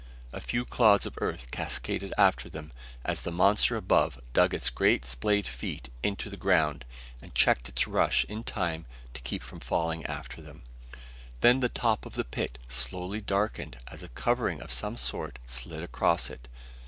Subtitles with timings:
[0.33, 2.71] A few clods of earth cascaded after them
[3.05, 6.85] as the monster above dug its great splay feet into the ground
[7.21, 10.63] and checked its rush in time to keep from falling after them.
[11.41, 15.83] Then the top of the pit slowly darkened as a covering of some sort slid
[15.83, 16.47] across it.